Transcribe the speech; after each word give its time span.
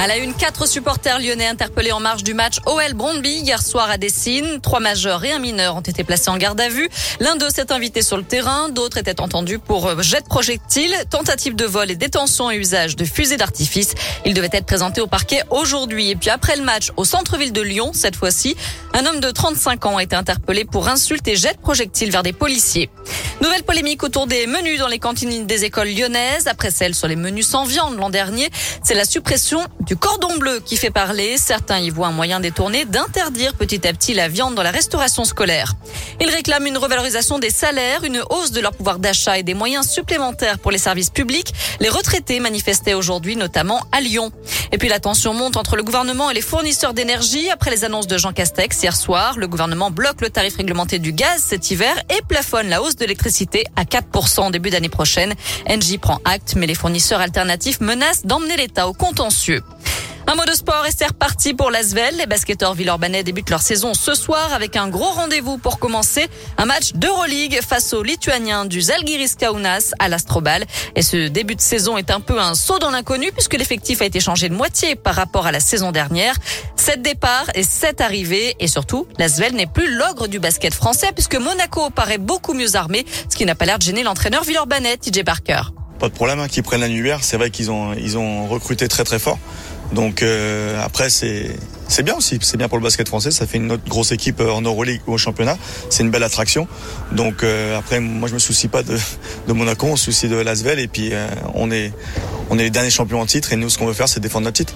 À 0.00 0.06
la 0.06 0.16
une, 0.16 0.32
quatre 0.32 0.66
supporters 0.66 1.18
lyonnais 1.18 1.46
interpellés 1.46 1.92
en 1.92 2.00
marge 2.00 2.24
du 2.24 2.32
match 2.32 2.56
OL 2.64 2.94
Brondby 2.94 3.40
hier 3.40 3.60
soir 3.60 3.90
à 3.90 3.98
Dessine. 3.98 4.58
Trois 4.62 4.80
majeurs 4.80 5.22
et 5.26 5.32
un 5.32 5.38
mineur 5.38 5.76
ont 5.76 5.82
été 5.82 6.04
placés 6.04 6.30
en 6.30 6.38
garde 6.38 6.58
à 6.58 6.70
vue. 6.70 6.88
L'un 7.20 7.36
d'eux 7.36 7.50
s'est 7.50 7.70
invité 7.70 8.00
sur 8.00 8.16
le 8.16 8.22
terrain, 8.22 8.70
d'autres 8.70 8.96
étaient 8.96 9.20
entendus 9.20 9.58
pour 9.58 9.86
euh, 9.88 10.00
jet 10.00 10.22
de 10.22 10.26
projectiles, 10.26 10.94
tentative 11.10 11.54
de 11.54 11.66
vol 11.66 11.90
et 11.90 11.96
détention 11.96 12.50
et 12.50 12.56
usage 12.56 12.96
de 12.96 13.04
fusées 13.04 13.36
d'artifice. 13.36 13.94
Ils 14.24 14.32
devaient 14.32 14.48
être 14.52 14.64
présentés 14.64 15.02
au 15.02 15.06
parquet 15.06 15.42
aujourd'hui. 15.50 16.08
Et 16.08 16.16
puis 16.16 16.30
après 16.30 16.56
le 16.56 16.62
match 16.62 16.92
au 16.96 17.04
centre-ville 17.04 17.52
de 17.52 17.60
Lyon, 17.60 17.90
cette 17.92 18.16
fois-ci, 18.16 18.56
un 18.94 19.04
homme 19.04 19.20
de 19.20 19.30
35 19.30 19.84
ans 19.84 19.98
a 19.98 20.02
été 20.02 20.16
interpellé 20.16 20.64
pour 20.64 20.88
insulte 20.88 21.28
et 21.28 21.36
jet 21.36 21.52
de 21.52 21.60
projectiles 21.60 22.10
vers 22.10 22.22
des 22.22 22.32
policiers. 22.32 22.88
Nouvelle 23.42 23.64
polémique 23.64 24.02
autour 24.02 24.26
des 24.26 24.46
menus 24.46 24.78
dans 24.78 24.88
les 24.88 24.98
cantines 24.98 25.46
des 25.46 25.64
écoles 25.64 25.88
lyonnaises. 25.88 26.46
Après 26.46 26.70
celle 26.70 26.94
sur 26.94 27.06
les 27.06 27.16
menus 27.16 27.48
sans 27.48 27.64
viande 27.64 27.98
l'an 27.98 28.08
dernier, 28.08 28.48
c'est 28.82 28.94
la 28.94 29.04
suppression 29.04 29.60
cordon 29.96 30.36
bleu 30.38 30.60
qui 30.64 30.76
fait 30.76 30.90
parler. 30.90 31.36
Certains 31.36 31.78
y 31.78 31.90
voient 31.90 32.08
un 32.08 32.12
moyen 32.12 32.40
détourné 32.40 32.84
d'interdire 32.84 33.54
petit 33.54 33.86
à 33.86 33.92
petit 33.92 34.14
la 34.14 34.28
viande 34.28 34.54
dans 34.54 34.62
la 34.62 34.70
restauration 34.70 35.24
scolaire. 35.24 35.74
Ils 36.20 36.30
réclament 36.30 36.66
une 36.66 36.78
revalorisation 36.78 37.38
des 37.38 37.50
salaires, 37.50 38.04
une 38.04 38.22
hausse 38.30 38.52
de 38.52 38.60
leur 38.60 38.72
pouvoir 38.72 38.98
d'achat 38.98 39.38
et 39.38 39.42
des 39.42 39.54
moyens 39.54 39.88
supplémentaires 39.88 40.58
pour 40.58 40.70
les 40.70 40.78
services 40.78 41.10
publics. 41.10 41.52
Les 41.80 41.88
retraités 41.88 42.40
manifestaient 42.40 42.94
aujourd'hui, 42.94 43.36
notamment 43.36 43.84
à 43.92 44.00
Lyon. 44.00 44.32
Et 44.72 44.78
puis 44.78 44.88
la 44.88 45.00
tension 45.00 45.34
monte 45.34 45.56
entre 45.56 45.76
le 45.76 45.82
gouvernement 45.82 46.30
et 46.30 46.34
les 46.34 46.40
fournisseurs 46.40 46.94
d'énergie. 46.94 47.50
Après 47.50 47.70
les 47.70 47.84
annonces 47.84 48.06
de 48.06 48.18
Jean 48.18 48.32
Castex 48.32 48.82
hier 48.82 48.96
soir, 48.96 49.38
le 49.38 49.48
gouvernement 49.48 49.90
bloque 49.90 50.20
le 50.20 50.30
tarif 50.30 50.56
réglementé 50.56 50.98
du 50.98 51.12
gaz 51.12 51.42
cet 51.46 51.70
hiver 51.70 51.94
et 52.10 52.22
plafonne 52.22 52.68
la 52.68 52.82
hausse 52.82 52.96
de 52.96 53.00
l'électricité 53.00 53.64
à 53.76 53.84
4% 53.84 54.40
en 54.40 54.50
début 54.50 54.70
d'année 54.70 54.88
prochaine. 54.88 55.34
Engie 55.68 55.98
prend 55.98 56.20
acte, 56.24 56.54
mais 56.56 56.66
les 56.66 56.74
fournisseurs 56.74 57.20
alternatifs 57.20 57.80
menacent 57.80 58.24
d'emmener 58.24 58.56
l'État 58.56 58.88
au 58.88 58.92
contentieux. 58.92 59.62
Un 60.30 60.36
mot 60.36 60.44
de 60.44 60.52
sport 60.52 60.86
et 60.86 60.92
c'est 60.96 61.08
reparti 61.08 61.54
pour 61.54 61.72
l'Asvel. 61.72 62.16
Les 62.16 62.26
basketteurs 62.26 62.74
villeurbanais 62.74 63.24
débutent 63.24 63.50
leur 63.50 63.62
saison 63.62 63.94
ce 63.94 64.14
soir 64.14 64.52
avec 64.52 64.76
un 64.76 64.88
gros 64.88 65.10
rendez-vous 65.10 65.58
pour 65.58 65.80
commencer. 65.80 66.28
Un 66.56 66.66
match 66.66 66.92
d'Euroleague 66.92 67.58
face 67.68 67.92
aux 67.94 68.04
Lituaniens 68.04 68.64
du 68.64 68.80
Zalgiris 68.80 69.34
Kaunas 69.34 69.90
à 69.98 70.08
l'Astrobal. 70.08 70.66
Et 70.94 71.02
ce 71.02 71.26
début 71.26 71.56
de 71.56 71.60
saison 71.60 71.98
est 71.98 72.12
un 72.12 72.20
peu 72.20 72.38
un 72.38 72.54
saut 72.54 72.78
dans 72.78 72.92
l'inconnu 72.92 73.32
puisque 73.32 73.54
l'effectif 73.54 74.02
a 74.02 74.04
été 74.04 74.20
changé 74.20 74.48
de 74.48 74.54
moitié 74.54 74.94
par 74.94 75.16
rapport 75.16 75.48
à 75.48 75.50
la 75.50 75.58
saison 75.58 75.90
dernière. 75.90 76.36
Sept 76.76 77.02
départs 77.02 77.50
et 77.56 77.64
sept 77.64 78.00
arrivées. 78.00 78.54
Et 78.60 78.68
surtout, 78.68 79.08
l'Asvel 79.18 79.54
n'est 79.54 79.66
plus 79.66 79.92
l'ogre 79.92 80.28
du 80.28 80.38
basket 80.38 80.74
français 80.74 81.10
puisque 81.12 81.34
Monaco 81.34 81.90
paraît 81.90 82.18
beaucoup 82.18 82.54
mieux 82.54 82.76
armé, 82.76 83.04
ce 83.28 83.34
qui 83.34 83.46
n'a 83.46 83.56
pas 83.56 83.64
l'air 83.64 83.80
de 83.80 83.82
gêner 83.82 84.04
l'entraîneur 84.04 84.44
villeurbanais, 84.44 84.96
TJ 84.96 85.24
Parker. 85.24 85.62
Pas 86.00 86.08
de 86.08 86.14
problème 86.14 86.40
hein, 86.40 86.48
qu'ils 86.48 86.62
prennent 86.62 86.80
l'annuaire. 86.80 87.22
C'est 87.22 87.36
vrai 87.36 87.50
qu'ils 87.50 87.70
ont, 87.70 87.92
ils 87.92 88.16
ont 88.16 88.48
recruté 88.48 88.88
très 88.88 89.04
très 89.04 89.18
fort. 89.18 89.38
Donc 89.92 90.22
euh, 90.22 90.80
après 90.82 91.10
c'est 91.10 91.50
c'est 91.88 92.04
bien 92.04 92.14
aussi, 92.14 92.38
c'est 92.42 92.56
bien 92.56 92.68
pour 92.68 92.78
le 92.78 92.84
basket 92.84 93.08
français, 93.08 93.32
ça 93.32 93.46
fait 93.46 93.58
une 93.58 93.72
autre 93.72 93.82
grosse 93.88 94.12
équipe 94.12 94.40
euh, 94.40 94.50
en 94.52 94.62
Euroleague 94.62 95.00
ou 95.08 95.14
au 95.14 95.18
championnat, 95.18 95.58
c'est 95.88 96.04
une 96.04 96.10
belle 96.10 96.22
attraction. 96.22 96.68
Donc 97.10 97.42
euh, 97.42 97.76
après 97.76 97.98
moi 97.98 98.28
je 98.28 98.34
me 98.34 98.38
soucie 98.38 98.68
pas 98.68 98.84
de, 98.84 98.96
de 99.48 99.52
Monaco, 99.52 99.88
on 99.88 99.96
se 99.96 100.04
soucie 100.04 100.28
de 100.28 100.36
Lasvel 100.36 100.78
et 100.78 100.86
puis 100.86 101.12
on 101.54 101.70
est 101.72 101.92
on 102.50 102.58
est 102.58 102.62
les 102.62 102.70
derniers 102.70 102.90
champions 102.90 103.20
en 103.20 103.26
titre 103.26 103.52
et 103.52 103.56
nous 103.56 103.68
ce 103.68 103.78
qu'on 103.78 103.86
veut 103.86 103.92
faire 103.92 104.08
c'est 104.08 104.20
défendre 104.20 104.44
notre 104.44 104.58
titre. 104.58 104.74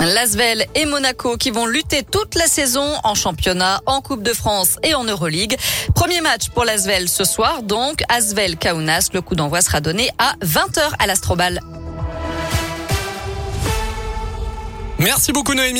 Lasvel 0.00 0.64
et 0.74 0.86
Monaco 0.86 1.36
qui 1.36 1.50
vont 1.50 1.66
lutter 1.66 2.02
toute 2.02 2.34
la 2.34 2.46
saison 2.46 2.86
en 3.04 3.14
championnat, 3.14 3.82
en 3.84 4.00
Coupe 4.00 4.22
de 4.22 4.32
France 4.32 4.78
et 4.82 4.94
en 4.94 5.04
Euroleague. 5.04 5.56
Premier 5.94 6.22
match 6.22 6.48
pour 6.48 6.64
Lasvel 6.64 7.08
ce 7.08 7.24
soir, 7.24 7.62
donc 7.62 8.02
Asvel 8.08 8.56
Kaunas. 8.56 9.10
Le 9.12 9.20
coup 9.20 9.34
d'envoi 9.34 9.60
sera 9.60 9.82
donné 9.82 10.08
à 10.18 10.34
20h 10.42 10.80
à 10.98 11.06
l'Astrobal. 11.06 11.60
Merci 14.98 15.32
beaucoup 15.32 15.54
Noémie. 15.54 15.78